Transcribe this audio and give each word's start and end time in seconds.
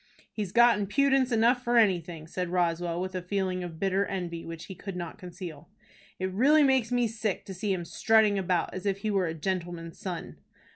"He's 0.33 0.51
got 0.51 0.79
impudence 0.79 1.31
enough 1.31 1.63
for 1.63 1.77
anything," 1.77 2.25
said 2.25 2.49
Roswell, 2.49 2.99
with 2.99 3.13
a 3.13 3.21
feeling 3.21 3.63
of 3.63 3.79
bitter 3.79 4.03
envy 4.07 4.43
which 4.43 4.65
he 4.65 4.73
could 4.73 4.95
not 4.95 5.19
conceal. 5.19 5.69
"It 6.17 6.31
really 6.33 6.63
makes 6.63 6.91
me 6.91 7.07
sick 7.07 7.45
to 7.45 7.53
see 7.53 7.71
him 7.71 7.85
strutting 7.85 8.39
about 8.39 8.73
as 8.73 8.87
if 8.87 9.01
he 9.01 9.11
were 9.11 9.27
a 9.27 9.35
gentleman's 9.35 9.99
son." 9.99 10.37